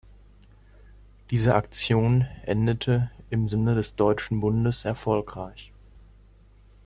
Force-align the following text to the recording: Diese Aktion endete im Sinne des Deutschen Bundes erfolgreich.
Diese 1.29 1.53
Aktion 1.53 2.25
endete 2.47 3.11
im 3.29 3.45
Sinne 3.45 3.75
des 3.75 3.95
Deutschen 3.95 4.39
Bundes 4.39 4.83
erfolgreich. 4.83 5.71